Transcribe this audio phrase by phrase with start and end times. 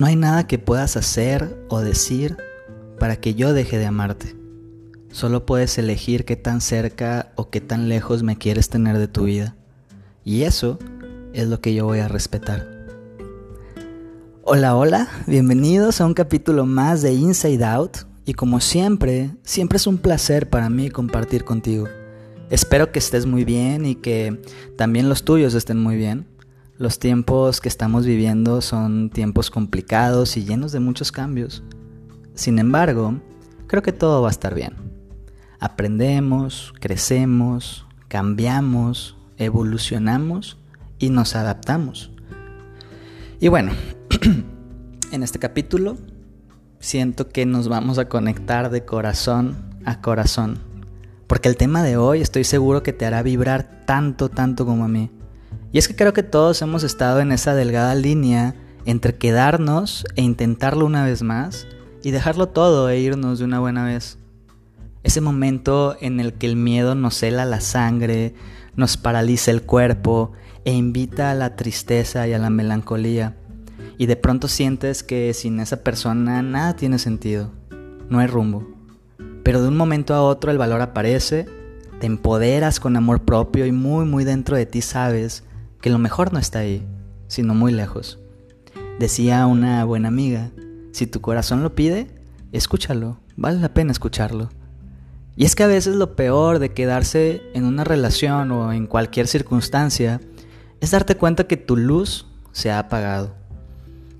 [0.00, 2.38] No hay nada que puedas hacer o decir
[2.98, 4.34] para que yo deje de amarte.
[5.12, 9.24] Solo puedes elegir qué tan cerca o qué tan lejos me quieres tener de tu
[9.24, 9.56] vida.
[10.24, 10.78] Y eso
[11.34, 12.66] es lo que yo voy a respetar.
[14.42, 17.98] Hola, hola, bienvenidos a un capítulo más de Inside Out.
[18.24, 21.88] Y como siempre, siempre es un placer para mí compartir contigo.
[22.48, 24.40] Espero que estés muy bien y que
[24.78, 26.26] también los tuyos estén muy bien.
[26.80, 31.62] Los tiempos que estamos viviendo son tiempos complicados y llenos de muchos cambios.
[32.34, 33.20] Sin embargo,
[33.66, 34.90] creo que todo va a estar bien
[35.60, 40.56] aprendemos, crecemos, cambiamos, evolucionamos
[40.98, 42.10] y nos adaptamos.
[43.38, 43.72] Y bueno,
[45.12, 45.98] en este capítulo
[46.80, 50.58] siento que nos vamos a conectar de corazón a corazón.
[51.26, 54.88] Porque el tema de hoy estoy seguro que te hará vibrar tanto, tanto como a
[54.88, 55.10] mí.
[55.72, 58.54] Y es que creo que todos hemos estado en esa delgada línea
[58.86, 61.66] entre quedarnos e intentarlo una vez más
[62.02, 64.18] y dejarlo todo e irnos de una buena vez.
[65.02, 68.34] Ese momento en el que el miedo nos hela la sangre,
[68.74, 70.32] nos paraliza el cuerpo
[70.64, 73.36] e invita a la tristeza y a la melancolía.
[73.96, 77.52] Y de pronto sientes que sin esa persona nada tiene sentido,
[78.08, 78.68] no hay rumbo.
[79.44, 81.46] Pero de un momento a otro el valor aparece,
[82.00, 85.44] te empoderas con amor propio y muy muy dentro de ti sabes
[85.80, 86.86] que lo mejor no está ahí,
[87.28, 88.18] sino muy lejos.
[88.98, 90.50] Decía una buena amiga,
[90.92, 92.08] si tu corazón lo pide,
[92.52, 94.50] escúchalo, vale la pena escucharlo.
[95.36, 99.26] Y es que a veces lo peor de quedarse en una relación o en cualquier
[99.26, 100.20] circunstancia
[100.80, 103.34] es darte cuenta que tu luz se ha apagado,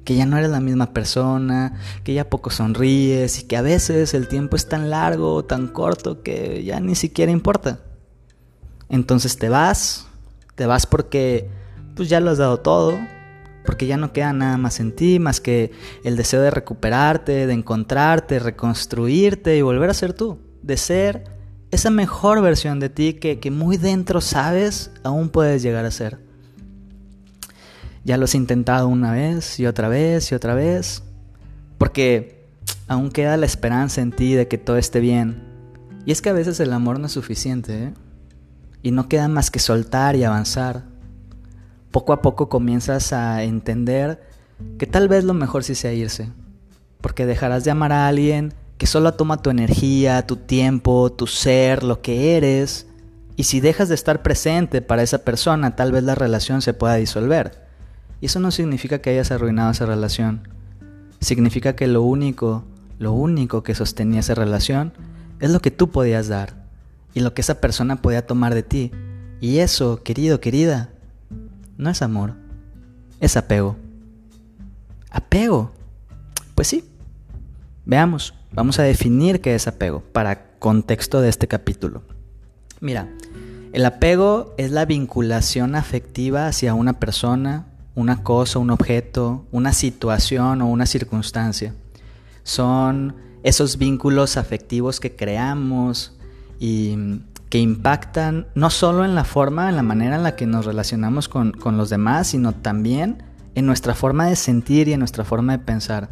[0.05, 4.15] que ya no eres la misma persona, que ya poco sonríes y que a veces
[4.15, 7.81] el tiempo es tan largo o tan corto que ya ni siquiera importa.
[8.89, 10.07] Entonces te vas,
[10.61, 11.49] te vas porque
[11.97, 12.99] pues ya lo has dado todo,
[13.65, 15.71] porque ya no queda nada más en ti más que
[16.05, 21.25] el deseo de recuperarte, de encontrarte, reconstruirte y volver a ser tú de ser
[21.71, 26.19] esa mejor versión de ti que, muy dentro sabes aún puedes llegar a ser.
[28.05, 31.03] Ya lo has intentado una vez y otra vez y otra vez,
[31.79, 32.45] porque
[32.87, 35.43] aún queda la esperanza en ti de que todo esté bien.
[36.05, 37.95] Y es que a veces el amor no es suficiente, ¿eh?
[38.83, 40.85] Y no queda más que soltar y avanzar.
[41.91, 44.23] Poco a poco comienzas a entender
[44.79, 46.31] que tal vez lo mejor sí sea irse,
[47.01, 51.83] porque dejarás de amar a alguien que solo toma tu energía, tu tiempo, tu ser,
[51.83, 52.87] lo que eres.
[53.37, 56.95] Y si dejas de estar presente para esa persona, tal vez la relación se pueda
[56.95, 57.67] disolver.
[58.21, 60.49] Y eso no significa que hayas arruinado esa relación.
[61.21, 62.65] Significa que lo único,
[62.99, 64.93] lo único que sostenía esa relación
[65.41, 66.60] es lo que tú podías dar
[67.15, 68.93] y lo que esa persona podía tomar de ti.
[69.41, 70.91] Y eso, querido, querida,
[71.77, 72.35] no es amor,
[73.21, 73.77] es apego.
[75.11, 75.73] ¿Apego?
[76.55, 76.85] Pues sí.
[77.85, 78.35] Veamos.
[78.53, 82.03] Vamos a definir qué es apego para contexto de este capítulo.
[82.81, 83.09] Mira,
[83.73, 90.63] el apego es la vinculación afectiva hacia una persona, una cosa, un objeto, una situación
[90.63, 91.75] o una circunstancia.
[92.43, 96.19] Son esos vínculos afectivos que creamos
[96.61, 100.67] y que impactan no solo en la forma, en la manera en la que nos
[100.67, 103.25] relacionamos con, con los demás, sino también
[103.57, 106.11] en nuestra forma de sentir y en nuestra forma de pensar.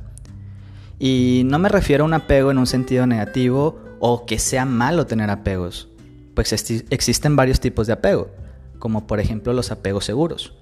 [0.98, 5.06] Y no me refiero a un apego en un sentido negativo o que sea malo
[5.06, 5.88] tener apegos,
[6.34, 8.31] pues existen varios tipos de apego,
[8.78, 10.54] como por ejemplo los apegos seguros.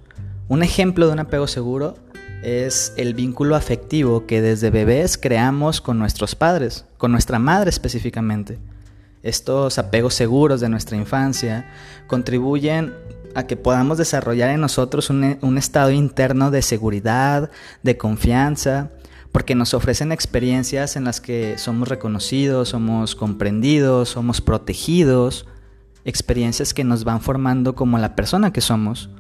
[0.49, 1.97] Un ejemplo de un apego seguro
[2.43, 8.59] es el vínculo afectivo que desde bebés creamos con nuestros padres, con nuestra madre específicamente.
[9.27, 11.69] Estos apegos seguros de nuestra infancia
[12.07, 12.95] contribuyen
[13.35, 17.51] a que podamos desarrollar en nosotros un, estado interno de seguridad,
[17.83, 18.93] de confianza,
[19.33, 25.47] porque nos ofrecen experiencias en las que somos reconocidos, somos comprendidos, somos protegidos,
[26.05, 29.11] experiencias que nos van formando como la persona que somos.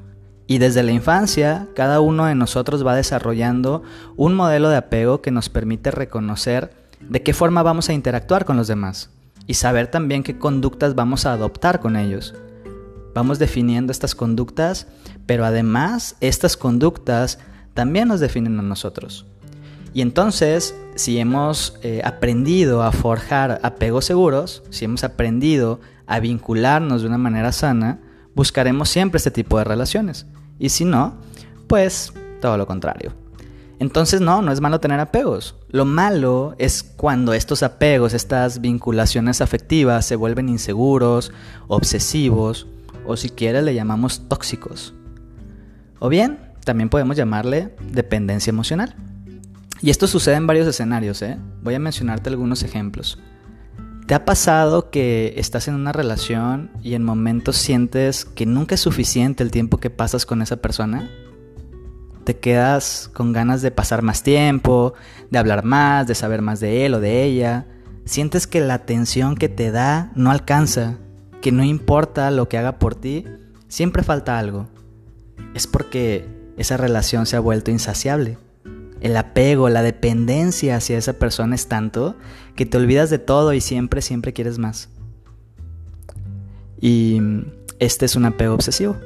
[0.46, 3.82] Y desde la infancia, cada uno de nosotros va desarrollando
[4.14, 6.70] un modelo de apego que nos permite reconocer
[7.00, 9.10] de qué forma vamos a interactuar con los demás
[9.46, 12.34] y saber también qué conductas vamos a adoptar con ellos.
[13.14, 14.86] Vamos definiendo estas conductas,
[15.24, 17.38] pero además estas conductas
[17.74, 19.26] también nos definen a nosotros.
[19.94, 27.00] Y entonces, si hemos eh, aprendido a forjar apegos seguros, si hemos aprendido a vincularnos
[27.00, 28.00] de una manera sana,
[28.34, 30.26] buscaremos siempre este tipo de relaciones.
[30.58, 31.14] Y si no,
[31.66, 32.12] pues
[32.42, 33.14] todo lo contrario.
[33.78, 35.54] Entonces no, no es malo tener apegos.
[35.68, 41.32] Lo malo es cuando estos apegos, estas vinculaciones afectivas se vuelven inseguros,
[41.68, 42.66] obsesivos
[43.06, 44.94] o si le llamamos tóxicos.
[45.98, 48.94] O bien, también podemos llamarle dependencia emocional.
[49.82, 51.36] Y esto sucede en varios escenarios, ¿eh?
[51.62, 53.18] Voy a mencionarte algunos ejemplos.
[54.06, 58.80] ¿Te ha pasado que estás en una relación y en momentos sientes que nunca es
[58.80, 61.10] suficiente el tiempo que pasas con esa persona?
[62.26, 64.94] Te quedas con ganas de pasar más tiempo,
[65.30, 67.66] de hablar más, de saber más de él o de ella.
[68.04, 70.98] Sientes que la atención que te da no alcanza,
[71.40, 73.26] que no importa lo que haga por ti,
[73.68, 74.66] siempre falta algo.
[75.54, 76.26] Es porque
[76.56, 78.38] esa relación se ha vuelto insaciable.
[79.00, 82.16] El apego, la dependencia hacia esa persona es tanto
[82.56, 84.88] que te olvidas de todo y siempre, siempre quieres más.
[86.80, 87.20] Y
[87.78, 88.96] este es un apego obsesivo.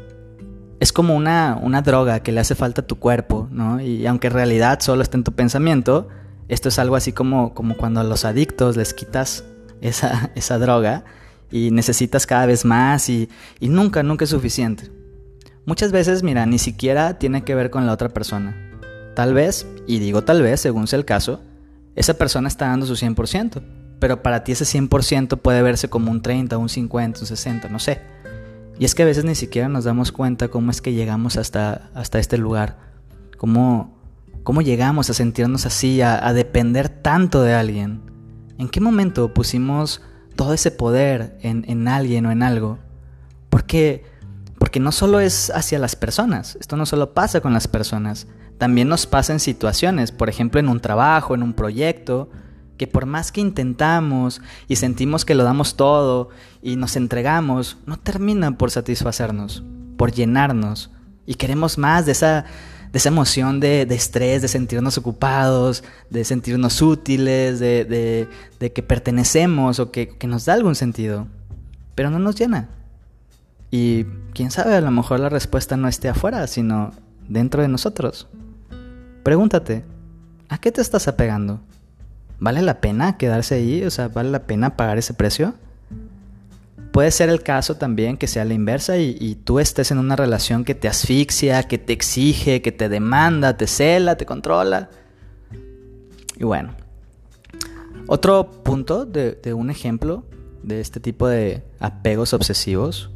[0.80, 3.80] Es como una, una droga que le hace falta a tu cuerpo, ¿no?
[3.80, 6.08] Y aunque en realidad solo está en tu pensamiento,
[6.48, 9.44] esto es algo así como, como cuando a los adictos les quitas
[9.80, 11.04] esa, esa droga
[11.50, 13.28] y necesitas cada vez más y,
[13.60, 14.90] y nunca, nunca es suficiente.
[15.66, 18.70] Muchas veces, mira, ni siquiera tiene que ver con la otra persona
[19.14, 21.42] Tal vez, y digo tal vez, según sea el caso,
[21.96, 23.62] esa persona está dando su 100%,
[23.98, 27.78] pero para ti ese 100% puede verse como un 30, un 50, un 60, no
[27.78, 28.00] sé.
[28.78, 31.90] Y es que a veces ni siquiera nos damos cuenta cómo es que llegamos hasta,
[31.94, 32.78] hasta este lugar,
[33.36, 33.98] cómo,
[34.42, 38.00] cómo llegamos a sentirnos así, a, depender tanto de alguien.
[38.58, 40.02] ¿En qué momento pusimos
[40.34, 42.78] todo ese poder en, en alguien o en algo?
[43.50, 44.04] Porque,
[44.58, 48.88] porque no solo es hacia las personas, esto no solo pasa con las personas, también
[48.88, 52.28] nos pasa en situaciones, por ejemplo en un trabajo, en un proyecto,
[52.80, 56.30] que por más que intentamos y sentimos que lo damos todo
[56.62, 59.62] y nos entregamos, no terminan por satisfacernos,
[59.98, 60.90] por llenarnos.
[61.26, 62.46] Y queremos más de esa,
[62.90, 69.90] de esa emoción de, estrés, de sentirnos ocupados, de sentirnos útiles, de, que pertenecemos o
[69.90, 71.26] que, que nos da algún sentido.
[71.94, 72.70] Pero no nos llena.
[73.70, 76.92] Y quién sabe, a lo mejor la respuesta no esté afuera, sino
[77.28, 78.26] dentro de nosotros.
[79.22, 79.84] Pregúntate,
[80.48, 81.60] ¿a qué te estás apegando?
[82.40, 83.84] ¿Vale la pena quedarse ahí?
[83.84, 85.54] O sea, ¿vale la pena pagar ese precio?
[86.92, 90.64] Puede ser el caso también que sea la inversa y, tú estés en una relación
[90.64, 94.90] que te asfixia, que te exige, que te demanda, te cela, te controla.
[96.36, 96.74] Y bueno,
[98.08, 100.24] otro punto de, de un ejemplo
[100.64, 103.10] de este tipo de apegos obsesivos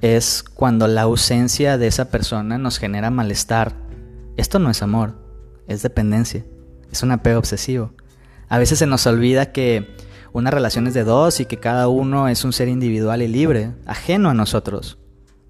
[0.00, 3.74] es cuando la ausencia de esa persona nos genera malestar.
[4.36, 5.28] Esto no es amor
[5.68, 6.44] es dependencia,
[6.90, 7.92] es un apego obsesivo.
[8.48, 9.94] A veces se nos olvida que
[10.32, 13.72] una relación es de dos y que cada uno es un ser individual y libre,
[13.86, 14.98] ajeno a nosotros.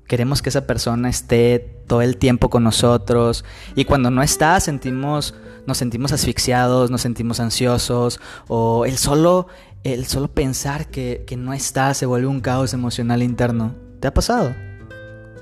[0.06, 5.34] Queremos que esa persona esté todo el tiempo con nosotros y cuando no está sentimos,
[5.66, 8.18] nos sentimos asfixiados, nos sentimos ansiosos
[8.48, 9.48] o el solo,
[9.84, 13.74] el solo pensar que, que no está se vuelve un caos emocional interno.
[14.00, 14.54] ¿Te ha pasado?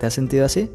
[0.00, 0.70] ¿Te has sentido así?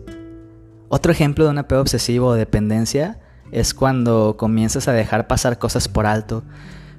[0.88, 3.21] Otro ejemplo de un apego obsesivo o dependencia
[3.52, 6.44] es cuando comienzas a dejar pasar cosas por alto,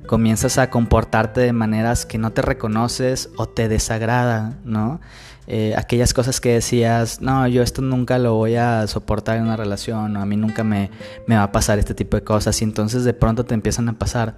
[0.06, 5.00] comienzas a comportarte de maneras que no te reconoces o te desagrada, ¿no?
[5.49, 9.56] Eh, aquellas cosas que decías, no, yo esto nunca lo voy a soportar en una
[9.56, 10.90] relación, o a mí nunca me,
[11.26, 13.94] me va a pasar este tipo de cosas, y entonces de pronto te empiezan a
[13.94, 14.37] pasar.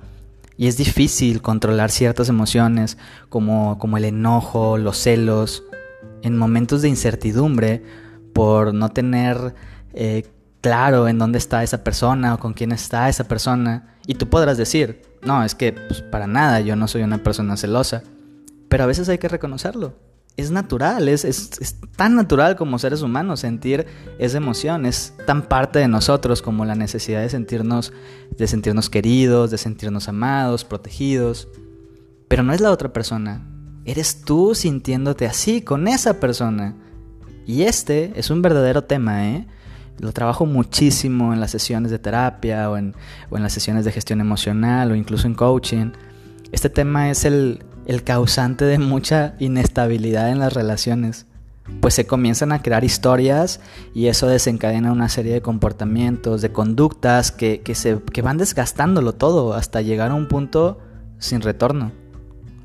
[0.56, 2.96] Y es difícil controlar ciertas emociones
[3.28, 5.64] como, como el enojo, los celos,
[6.22, 7.82] en momentos de incertidumbre
[8.32, 9.55] por no tener
[9.93, 10.24] eh,
[10.64, 13.98] claro en dónde está esa persona o con quién está esa persona.
[14.06, 17.58] Y tú podrás decir, no, es que pues, para nada, yo no soy una persona
[17.58, 18.02] celosa.
[18.70, 19.94] Pero a veces hay que reconocerlo.
[20.38, 23.86] Es natural, es, es, tan natural como seres humanos sentir
[24.18, 27.92] esa emoción, es tan parte de nosotros como la necesidad de sentirnos,
[28.36, 31.46] de sentirnos queridos, de sentirnos amados, protegidos.
[32.26, 33.46] Pero no es la otra persona,
[33.84, 36.74] eres tú sintiéndote así con esa persona.
[37.46, 39.46] Y este es un verdadero tema, ¿eh?
[39.98, 42.94] Lo trabajo muchísimo en las sesiones de terapia o en,
[43.31, 45.93] las sesiones de gestión emocional o incluso en coaching.
[46.53, 51.27] Este tema es el, el causante de mucha inestabilidad en las relaciones
[51.81, 53.60] pues se comienzan a crear historias
[53.94, 59.15] y eso desencadena una serie de comportamientos, de conductas que, que, se, que van desgastándolo
[59.15, 60.79] todo hasta llegar a un punto
[61.19, 61.93] sin retorno.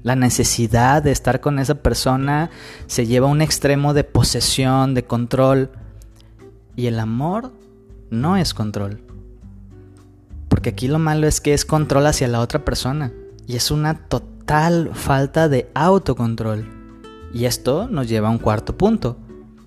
[0.03, 2.49] La necesidad de estar con esa persona
[2.87, 5.71] se lleva a un extremo de posesión, de control,
[6.79, 7.51] y el amor
[8.09, 9.01] no es control.
[10.47, 13.11] Porque aquí lo malo es que es control hacia la otra persona.
[13.45, 16.65] Y es una total falta de autocontrol.
[17.33, 19.17] Y esto nos lleva a un cuarto punto.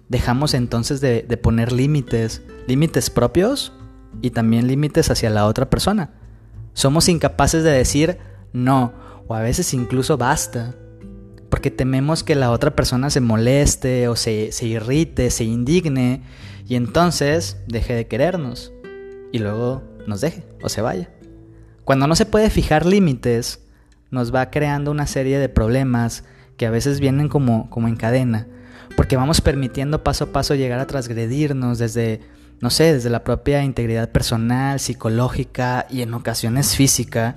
[0.09, 3.75] Dejamos entonces de, poner límites, límites propios
[4.23, 6.15] y también límites hacia la otra persona.
[6.73, 8.17] Somos incapaces de decir
[8.55, 8.95] no
[9.29, 10.75] o a veces incluso basta.
[11.51, 16.23] Porque tememos que la otra persona se moleste o se, se irrite, se indigne
[16.73, 18.73] y entonces deje de querernos
[19.31, 21.11] y luego nos deje o se vaya.
[21.85, 23.61] Cuando no se puede fijar límites,
[24.11, 26.25] nos va creando una serie de problemas
[26.57, 28.49] que a veces vienen como, como en cadena,
[28.97, 32.23] porque vamos permitiendo paso a paso llegar a transgredirnos desde,
[32.63, 37.37] no sé, desde la propia integridad personal, psicológica y en ocasiones física,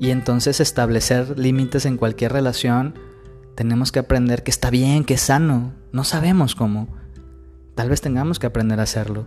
[0.00, 2.94] y entonces establecer límites en cualquier relación,
[3.56, 7.03] tenemos que aprender que está bien, que es sano, no sabemos cómo.
[7.74, 9.26] Tal vez tengamos que aprender a hacerlo.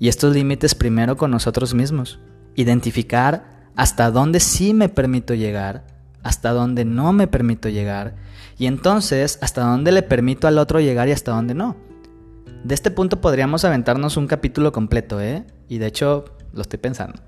[0.00, 2.18] Y estos límites primero con nosotros mismos.
[2.54, 5.86] Identificar hasta dónde sí me permito llegar,
[6.22, 8.16] hasta dónde no me permito llegar.
[8.58, 11.76] Y entonces hasta dónde le permito al otro llegar y hasta dónde no.
[12.64, 15.44] De este punto podríamos aventarnos un capítulo completo, ¿eh?
[15.68, 17.20] Y de hecho lo estoy pensando.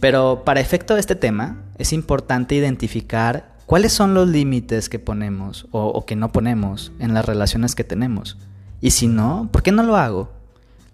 [0.00, 5.66] Pero para efecto de este tema es importante identificar cuáles son los límites que ponemos
[5.70, 8.36] o, o que no ponemos en las relaciones que tenemos.
[8.80, 10.30] Y si no, ¿por qué no lo hago?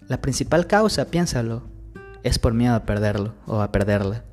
[0.07, 1.63] La principal causa, piénsalo,
[2.23, 4.23] es por miedo a perderlo o a perderla.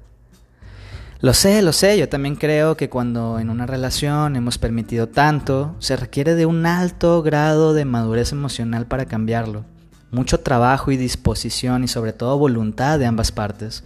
[1.20, 5.76] Lo sé, lo sé, yo también creo que cuando en una relación hemos permitido tanto,
[5.78, 9.64] se requiere de un alto grado de madurez emocional para cambiarlo.
[10.10, 13.84] Mucho trabajo y disposición y sobre todo voluntad de ambas partes.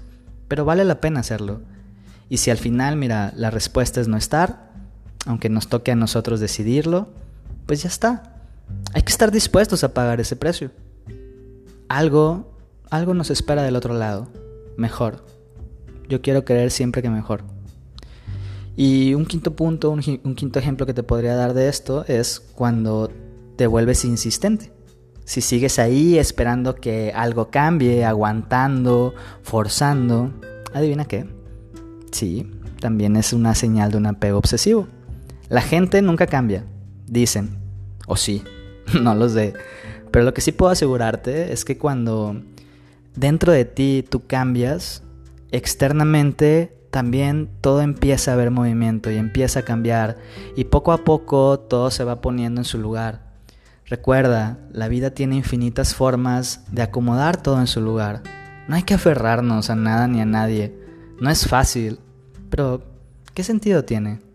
[0.49, 1.61] Pero vale la pena hacerlo.
[2.31, 4.71] Y si al final, mira, la respuesta es no estar,
[5.27, 7.09] aunque nos toque a nosotros decidirlo,
[7.67, 8.36] pues ya está.
[8.95, 10.71] Hay que estar dispuestos a pagar ese precio
[11.89, 12.53] algo,
[12.91, 14.29] algo nos espera del otro lado,
[14.77, 15.25] mejor.
[16.09, 17.45] Yo quiero creer siempre que mejor.
[18.77, 22.41] Y un quinto punto, un, un, quinto ejemplo que te podría dar de esto es
[22.41, 23.11] cuando
[23.57, 24.73] te vuelves insistente.
[25.25, 30.33] Si sigues ahí esperando que algo cambie, aguantando, forzando,
[30.75, 31.27] adivina qué.
[32.13, 34.87] Sí, también es una señal de un apego obsesivo.
[35.49, 36.65] La gente nunca cambia,
[37.07, 37.59] dicen.
[38.07, 38.45] O sí,
[39.01, 39.55] no los de
[40.11, 42.41] pero lo que sí puedo asegurarte es que cuando
[43.17, 45.03] dentro de ti tú cambias,
[45.51, 50.17] externamente también todo empieza a ver movimiento y empieza a cambiar
[50.57, 53.27] y poco a poco todo se va poniendo en su lugar.
[53.85, 58.23] Recuerda, la vida tiene infinitas formas de acomodar todo en su lugar.
[58.69, 60.75] No hay que aferrarnos a nada ni a nadie.
[61.21, 62.01] No es fácil,
[62.49, 62.83] pero
[63.35, 64.26] ¿qué sentido tiene?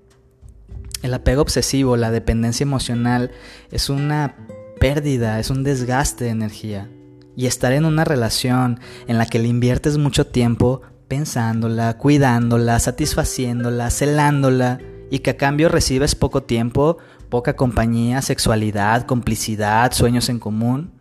[1.01, 3.31] El apego obsesivo, la dependencia emocional,
[3.72, 4.36] es una
[4.79, 6.89] pérdida, es un desgaste de energía.
[7.36, 13.89] Y estar en una relación en la que le inviertes mucho tiempo pensándola, cuidándola, satisfaciéndola,
[13.89, 14.79] celándola,
[15.10, 16.98] y que a cambio recibes poco tiempo,
[17.29, 20.91] poca compañía, sexualidad, complicidad, sueños en común,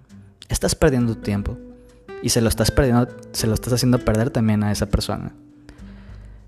[0.49, 1.59] estás perdiendo tu tiempo.
[2.23, 5.33] Y se lo estás perdiendo, se lo estás haciendo perder también a esa persona.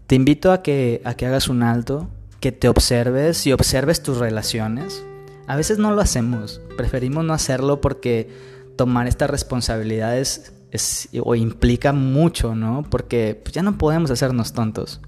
[0.06, 2.10] Te invito a que, a que hagas un alto,
[2.42, 5.04] que te observes y observes tus relaciones,
[5.46, 8.28] a veces no lo hacemos, preferimos no hacerlo porque
[8.76, 12.84] tomar estas responsabilidades es, o implica mucho, ¿no?
[12.90, 15.00] Porque pues, ya no podemos hacernos tontos.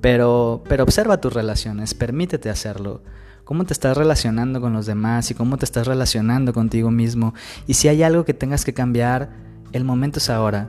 [0.00, 3.00] Pero, pero observa tus relaciones, permítete hacerlo.
[3.44, 7.32] Cómo te estás relacionando con los demás y cómo te estás relacionando contigo mismo.
[7.68, 9.30] Y si hay algo que tengas que cambiar,
[9.70, 10.68] el momento es ahora.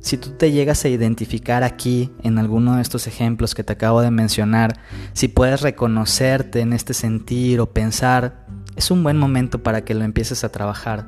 [0.00, 4.00] Si tú te llegas a identificar aquí en alguno de estos ejemplos que te acabo
[4.00, 4.78] de mencionar,
[5.12, 10.04] si puedes reconocerte en este sentir o pensar, es un buen momento para que lo
[10.04, 11.06] empieces a trabajar.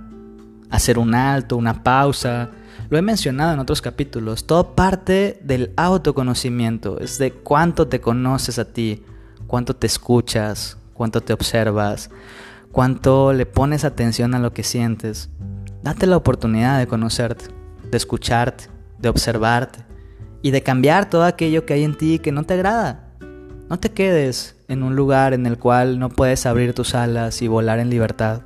[0.71, 2.51] Hacer un alto, una pausa.
[2.91, 4.47] Lo he mencionado en otros capítulos.
[4.47, 6.99] Todo parte del autoconocimiento.
[6.99, 9.05] Es de cuánto te conoces a ti,
[9.47, 12.11] cuánto te escuchas, cuánto te observas,
[12.73, 15.31] cuánto le pones atención a lo que sientes.
[15.83, 17.47] Date la oportunidad de conocerte,
[17.89, 19.81] de escucharte de observarte
[20.43, 23.11] y de cambiar todo aquello que hay en ti que no te agrada.
[23.69, 27.49] No te quedes en un lugar en el cual no puedes abrir tus alas y
[27.49, 28.43] volar en libertad.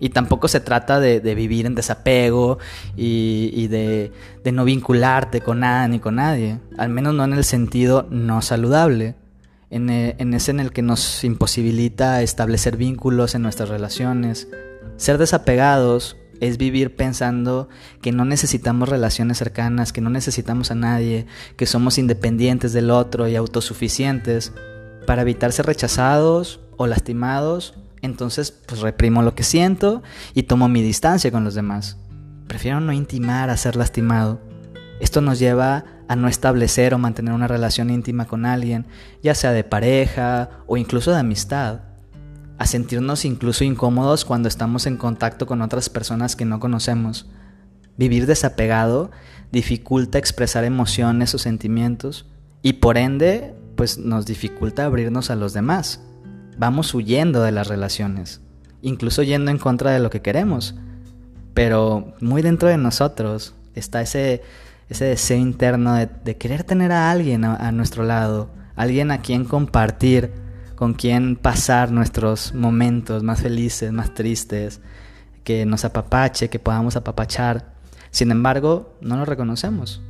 [0.00, 2.58] Y tampoco se trata de, vivir en desapego
[2.96, 4.12] y, de,
[4.52, 6.58] no vincularte con nada ni con nadie.
[6.76, 9.14] Al menos no en el sentido no saludable.
[9.70, 14.48] En, en ese en el que nos imposibilita establecer vínculos en nuestras relaciones.
[14.96, 17.68] Ser desapegados es vivir pensando
[18.00, 21.26] que no necesitamos relaciones cercanas, que no necesitamos a nadie,
[21.56, 24.52] que somos independientes del otro y autosuficientes.
[25.06, 30.02] Para evitar ser rechazados o lastimados, entonces pues reprimo lo que siento
[30.34, 31.98] y tomo mi distancia con los demás.
[32.46, 34.40] Prefiero no intimar a ser lastimado.
[35.00, 38.86] Esto nos lleva a no establecer o mantener una relación íntima con alguien,
[39.22, 41.93] ya sea de pareja o incluso de amistad
[42.58, 47.26] a sentirnos incluso incómodos cuando estamos en contacto con otras personas que no conocemos.
[47.96, 49.10] Vivir desapegado
[49.52, 52.26] dificulta expresar emociones o sentimientos
[52.62, 56.00] y por ende pues nos dificulta abrirnos a los demás.
[56.56, 58.40] Vamos huyendo de las relaciones,
[58.82, 60.74] incluso yendo en contra de lo que queremos.
[61.52, 64.42] Pero muy dentro de nosotros está ese,
[64.88, 70.32] ese deseo interno de, querer tener a alguien a, nuestro lado, alguien a quien compartir,
[70.76, 74.80] con quien pasar nuestros momentos más felices, más tristes,
[75.44, 77.74] que nos apapache, que podamos apapachar.
[78.10, 80.02] Sin embargo, no lo reconocemos.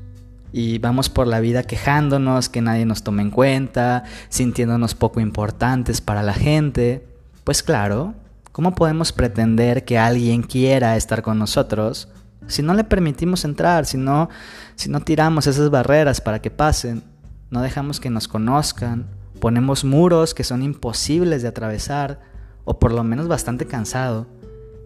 [0.52, 6.00] Y vamos por la vida quejándonos, que nadie nos tome en cuenta, sintiéndonos poco importantes
[6.00, 7.06] para la gente.
[7.42, 8.14] Pues claro,
[8.52, 12.08] ¿cómo podemos pretender que alguien quiera estar con nosotros
[12.46, 14.28] si no le permitimos entrar, si no,
[14.76, 17.02] si no tiramos esas barreras para que pasen,
[17.50, 19.06] no dejamos que nos conozcan,
[19.40, 22.20] ponemos muros que son imposibles de atravesar
[22.64, 24.26] o por lo menos bastante cansado.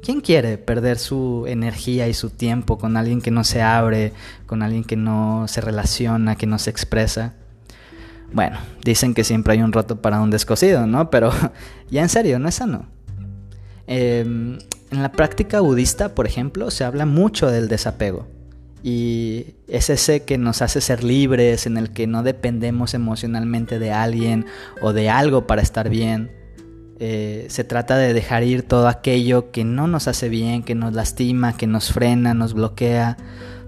[0.03, 4.13] ¿Quién quiere perder su energía y su tiempo con alguien que no se abre,
[4.47, 7.35] con alguien que no se relaciona, que no se expresa?
[8.33, 11.11] Bueno, dicen que siempre hay un roto para un descosido, ¿no?
[11.11, 11.33] Pero
[11.91, 12.87] ya en serio, no es sano.
[13.87, 14.21] Eh,
[14.91, 18.27] en la práctica budista, por ejemplo, se habla mucho del desapego.
[18.83, 23.93] Y es ese que nos hace ser libres, en el que no dependemos emocionalmente de
[23.93, 24.47] alguien
[24.81, 26.31] o de algo para estar bien.
[27.01, 30.95] Eh, se trata de dejar ir todo aquello que no nos hace bien, que nos
[30.95, 33.17] lastima, que nos frena, nos bloquea.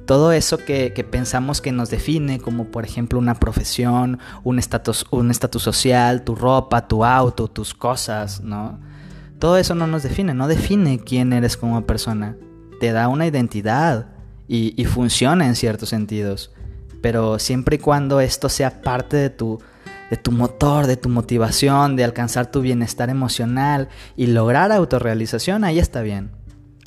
[0.07, 5.07] Todo eso que, que pensamos que nos define, como por ejemplo una profesión, un estatus
[5.11, 8.81] un estatus social, tu ropa, tu auto, tus cosas, ¿no?
[9.39, 12.37] Todo eso no nos define, no define quién eres como persona.
[12.81, 14.07] Te da una identidad
[14.53, 16.51] y, funciona en ciertos sentidos.
[17.01, 19.61] Pero siempre y cuando esto sea parte de tu,
[20.11, 25.79] de tu motor, de tu motivación, de alcanzar tu bienestar emocional y lograr autorrealización, ahí
[25.79, 26.33] está bien.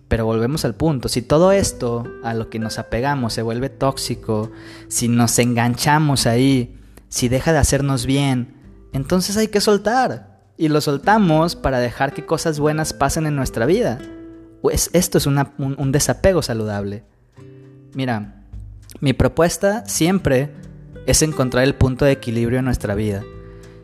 [0.09, 4.51] Pero volvemos al punto, si todo esto a lo que nos apegamos se vuelve tóxico,
[4.89, 6.77] si nos enganchamos ahí,
[7.07, 8.55] si deja de hacernos bien,
[8.91, 13.65] entonces hay que soltar y lo soltamos para dejar que cosas buenas pasen en nuestra
[13.65, 13.99] vida.
[14.61, 17.05] Pues esto es un, desapego saludable.
[17.93, 18.43] Mira,
[18.99, 20.51] mi propuesta siempre
[21.05, 23.23] es encontrar el punto de equilibrio en nuestra vida.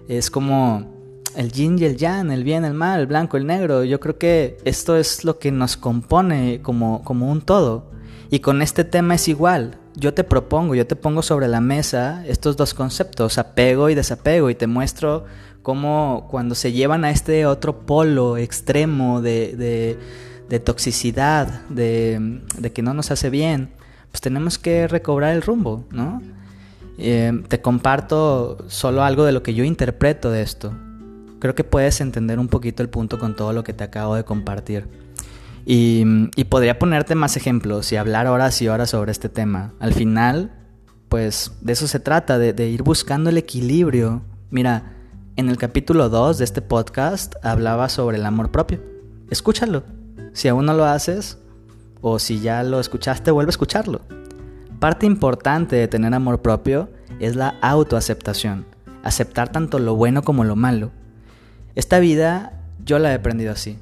[0.08, 1.00] Es como
[1.36, 3.84] el yin y el yang, el bien, el mal, el blanco, el negro.
[3.84, 7.91] Yo creo que esto es lo que nos compone como, como un todo.
[8.30, 9.78] Y con este tema es igual.
[9.95, 14.50] Yo te propongo, yo te pongo sobre la mesa estos dos conceptos, apego y desapego,
[14.50, 15.26] y te muestro
[15.62, 19.98] cómo cuando se llevan a este otro polo extremo de,
[20.63, 22.41] toxicidad, de,
[22.74, 23.72] que no nos hace bien,
[24.12, 26.22] pues tenemos que recobrar el rumbo, ¿no?
[26.98, 30.74] Eh, te comparto solo algo de lo que yo interpreto de esto.
[31.39, 34.26] Creo que puedes entender un poquito el punto con todo lo que te acabo de
[34.26, 34.88] compartir.
[35.65, 36.04] Y,
[36.45, 39.74] podría ponerte más ejemplos y hablar horas y horas sobre este tema.
[39.80, 40.52] Al final,
[41.08, 44.24] pues de eso se trata, de, de ir buscando el equilibrio.
[44.50, 44.93] Mira,
[45.36, 48.82] en el capítulo 2 de este podcast hablaba sobre el amor propio.
[49.30, 49.84] Escúchalo.
[50.34, 51.38] Si aún no lo haces,
[52.01, 54.01] o si ya lo escuchaste, vuelve a escucharlo.
[54.79, 58.65] Parte importante de tener amor propio es la autoaceptación.
[59.03, 60.91] Aceptar tanto lo bueno como lo malo.
[61.75, 62.53] Esta vida
[62.85, 63.77] yo la he aprendido así.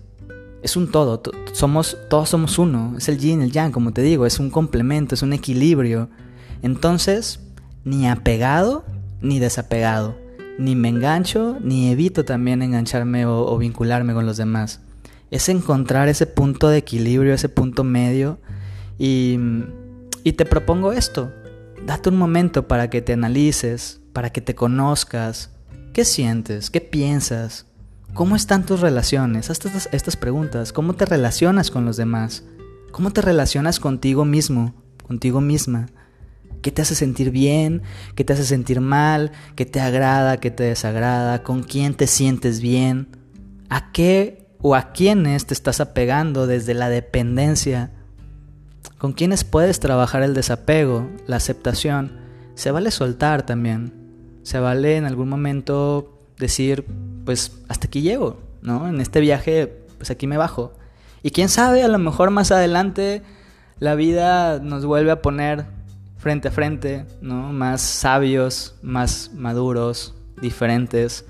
[0.63, 1.21] Es un todo,
[1.53, 2.95] somos, todos somos uno.
[2.97, 6.09] Es el yin, el yang, como te digo, es un complemento, es un equilibrio.
[6.61, 7.39] Entonces,
[7.83, 8.83] ni apegado
[9.21, 10.15] ni desapegado
[10.57, 14.81] ni me engancho, ni evito también engancharme o, vincularme con los demás.
[15.31, 18.39] Es encontrar ese punto de equilibrio, ese punto medio.
[18.97, 19.37] Y,
[20.23, 21.31] y te propongo esto.
[21.85, 25.51] Date un momento para que te analices, para que te conozcas.
[25.93, 26.69] ¿Qué sientes?
[26.69, 27.65] ¿Qué piensas?
[28.13, 29.49] ¿Cómo están tus relaciones?
[29.49, 30.73] Haz estas, estas preguntas.
[30.73, 32.43] ¿Cómo te relacionas con los demás?
[32.91, 34.73] ¿Cómo te relacionas contigo mismo,
[35.05, 35.87] contigo misma?
[36.61, 37.83] ¿Qué te hace sentir bien?
[38.15, 39.31] ¿Qué te hace sentir mal?
[39.55, 40.37] ¿Qué te agrada?
[40.37, 41.43] ¿Qué te desagrada?
[41.43, 43.07] ¿Con quién te sientes bien?
[43.69, 47.91] ¿A qué o a quiénes te estás apegando desde la dependencia?
[48.97, 52.19] ¿Con quiénes puedes trabajar el desapego, la aceptación?
[52.55, 53.93] Se vale soltar también.
[54.43, 56.85] Se vale en algún momento decir,
[57.25, 58.87] pues hasta aquí llego, ¿no?
[58.87, 60.73] En este viaje, pues aquí me bajo.
[61.21, 63.21] Y quién sabe, a lo mejor más adelante
[63.79, 65.65] la vida nos vuelve a poner
[66.17, 67.53] frente a frente, ¿no?
[67.53, 71.25] Más sabios, más maduros, diferentes.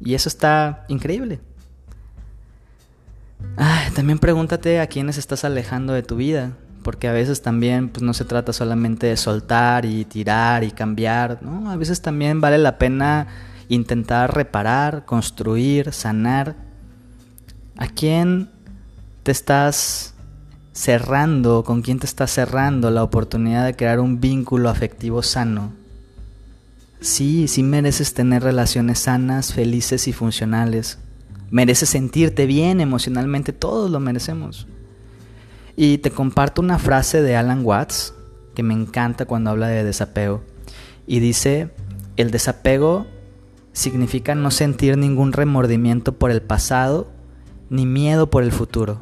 [0.00, 1.40] Y eso está increíble.
[3.94, 8.14] También pregúntate a quiénes estás alejando de tu vida, porque a veces también pues, no
[8.14, 11.70] se trata solamente de soltar y tirar y cambiar, ¿no?
[11.70, 13.26] A veces también vale la pena
[13.68, 16.56] intentar reparar, construir, sanar.
[17.76, 18.50] ¿A quién
[19.22, 20.14] te estás
[20.78, 25.72] cerrando, con quién te estás cerrando la oportunidad de crear un vínculo afectivo sano.
[27.00, 30.98] Sí, sí mereces tener relaciones sanas, felices y funcionales.
[31.50, 34.66] Mereces sentirte bien emocionalmente, todos lo merecemos.
[35.76, 38.14] Y te comparto una frase de Alan Watts
[38.54, 40.42] que me encanta cuando habla de desapego.
[41.06, 41.70] Y dice,
[42.16, 43.06] el desapego
[43.72, 47.08] significa no sentir ningún remordimiento por el pasado
[47.70, 48.98] ni miedo por el futuro.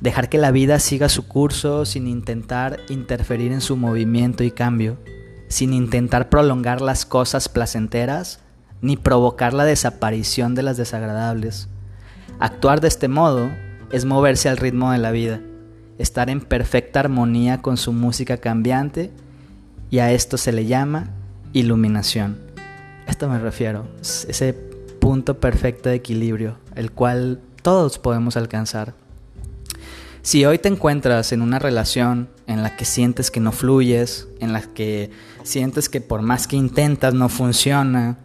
[0.00, 4.98] Dejar que la vida siga su curso sin intentar interferir en su movimiento y cambio,
[5.48, 8.40] sin intentar prolongar las cosas placenteras
[8.80, 11.68] ni provocar la desaparición de las desagradables.
[12.40, 13.50] Actuar de este modo
[13.90, 15.40] es moverse al ritmo de la vida,
[15.98, 19.10] estar en perfecta armonía con su música cambiante
[19.90, 21.10] y a esto se le llama
[21.52, 22.38] iluminación.
[23.08, 24.52] Esto me refiero, ese
[25.00, 28.94] punto perfecto de equilibrio, el cual todos podemos alcanzar.
[30.22, 34.52] Si hoy te encuentras en una relación en la que sientes que no fluyes, en
[34.52, 35.10] la que
[35.42, 38.18] sientes que por más que intentas no funciona,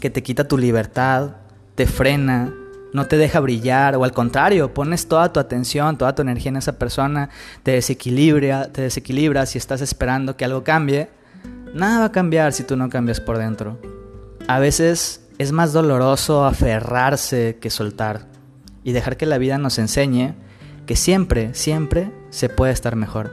[0.00, 1.36] que te quita tu libertad,
[1.74, 2.52] te frena,
[2.94, 6.56] no te deja brillar o al contrario, pones toda tu atención, toda tu energía en
[6.56, 7.28] esa persona,
[7.64, 11.10] te desequilibra, te desequilibras y estás esperando que algo cambie,
[11.74, 13.80] nada va a cambiar si tú no cambias por dentro.
[14.46, 18.28] A veces es más doloroso aferrarse que soltar
[18.84, 20.34] y dejar que la vida nos enseñe
[20.86, 23.32] que siempre, siempre se puede estar mejor.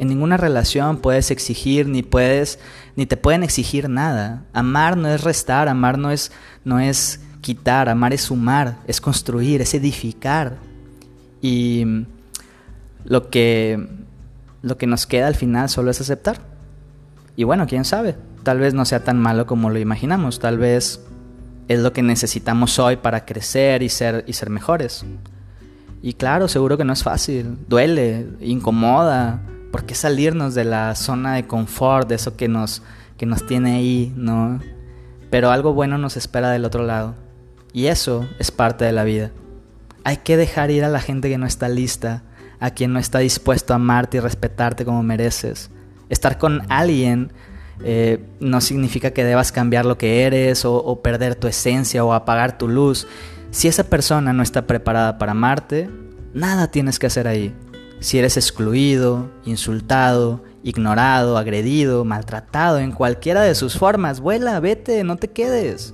[0.00, 2.58] En ninguna relación puedes exigir ni puedes
[2.96, 4.44] ni te pueden exigir nada.
[4.52, 6.32] Amar no es restar, amar no es
[6.64, 10.56] no es quitar, amar es sumar, es construir, es edificar.
[11.40, 11.84] Y
[13.04, 13.86] lo que,
[14.62, 16.40] lo que nos queda al final solo es aceptar.
[17.36, 21.00] Y bueno, quién sabe, tal vez no sea tan malo como lo imaginamos, tal vez
[21.68, 25.04] es lo que necesitamos hoy para crecer y ser, y ser mejores.
[26.02, 31.46] Y claro, seguro que no es fácil, duele, incomoda, porque salirnos de la zona de
[31.46, 32.82] confort, de eso que nos,
[33.16, 34.60] que nos tiene ahí, ¿no?
[35.30, 37.14] Pero algo bueno nos espera del otro lado.
[37.72, 39.30] Y eso es parte de la vida.
[40.04, 42.22] Hay que dejar ir a la gente que no está lista,
[42.60, 45.70] a quien no está dispuesto a amarte y respetarte como mereces.
[46.08, 47.32] Estar con alguien
[47.84, 52.12] eh, no significa que debas cambiar lo que eres o, o perder tu esencia o
[52.12, 53.06] apagar tu luz.
[53.50, 55.90] Si esa persona no está preparada para amarte,
[56.34, 57.54] nada tienes que hacer ahí.
[58.00, 65.16] Si eres excluido, insultado, ignorado, agredido, maltratado en cualquiera de sus formas, vuela, vete, no
[65.16, 65.92] te quedes.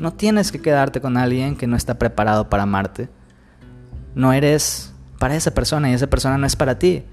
[0.00, 3.10] No tienes que quedarte con alguien que no está preparado para amarte.
[4.14, 7.04] No eres para esa persona y esa persona no es para ti.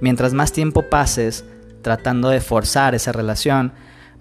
[0.00, 1.44] Mientras más tiempo pases
[1.82, 3.72] tratando de forzar esa relación,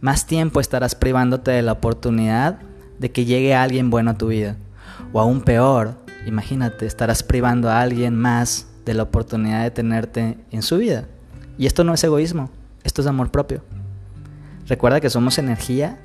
[0.01, 2.60] más tiempo estarás privándote de la oportunidad
[2.99, 4.58] de que llegue alguien bueno a tu vida.
[5.13, 10.62] O aún peor, imagínate, estarás privando a alguien más de la oportunidad de tenerte en
[10.62, 11.05] su vida.
[11.58, 12.49] Y esto no es egoísmo,
[12.84, 13.63] esto es amor propio.
[14.67, 15.99] Recuerda que somos energía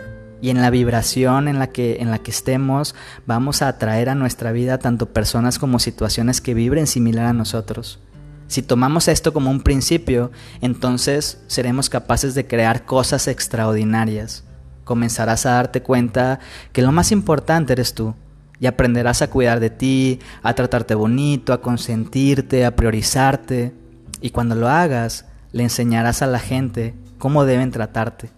[0.45, 4.15] y en la vibración en la que en la que estemos vamos a atraer a
[4.15, 7.99] nuestra vida tanto personas como situaciones que vibren similar a nosotros.
[8.47, 14.45] Si tomamos esto como un principio, entonces seremos capaces de crear cosas extraordinarias.
[14.85, 16.41] Comenzarás a darte cuenta
[16.73, 18.15] que lo más importante eres tú
[18.61, 23.73] y aprenderás a cuidar de ti, a tratarte bonito, a consentirte, a priorizarte.
[24.21, 28.29] Y cuando lo hagas, le enseñarás a la gente cómo deben tratarte.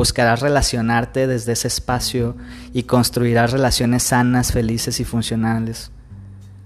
[0.00, 2.34] Buscarás relacionarte desde ese espacio
[2.72, 5.90] y construirás relaciones sanas, felices y funcionales.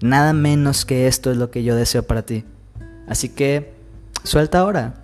[0.00, 2.44] Nada menos que esto es lo que yo deseo para ti.
[3.08, 3.74] Así que
[4.22, 5.02] suelta ahora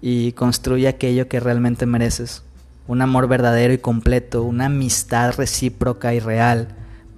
[0.00, 2.44] y construye aquello que realmente mereces.
[2.86, 6.68] Un amor verdadero y completo, una amistad recíproca y real.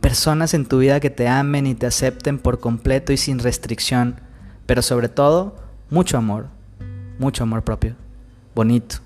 [0.00, 4.20] Personas en tu vida que te amen y te acepten por completo y sin restricción.
[4.66, 5.54] Pero sobre todo,
[5.88, 6.48] mucho amor.
[7.20, 7.94] Mucho amor propio.
[8.56, 8.96] Bonito,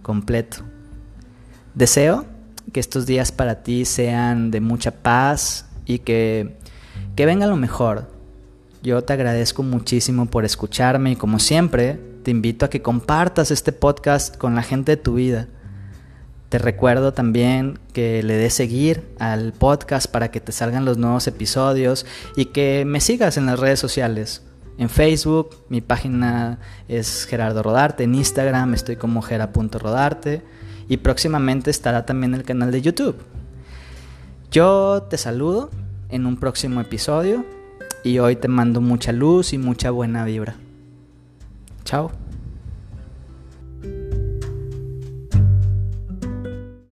[0.00, 0.71] completo.
[1.74, 2.26] Deseo
[2.72, 6.56] que estos días para ti sean de mucha paz y que,
[7.16, 8.10] que venga lo mejor.
[8.82, 13.72] Yo te agradezco muchísimo por escucharme y como siempre te invito a que compartas este
[13.72, 15.48] podcast con la gente de tu vida.
[16.48, 21.26] Te recuerdo también que le des seguir al podcast para que te salgan los nuevos
[21.26, 22.04] episodios
[22.36, 24.42] y que me sigas en las redes sociales.
[24.76, 26.58] En Facebook, mi página
[26.88, 30.42] es Gerardo Rodarte, en Instagram estoy como gera.rodarte
[30.88, 33.16] y próximamente estará también el canal de YouTube.
[34.50, 35.70] Yo te saludo
[36.08, 37.44] en un próximo episodio
[38.04, 40.56] y hoy te mando mucha luz y mucha buena vibra.
[41.84, 42.21] Chao.